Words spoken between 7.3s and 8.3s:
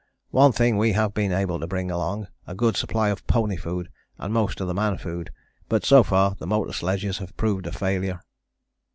proved a failure.